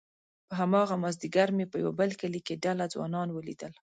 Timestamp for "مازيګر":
1.03-1.49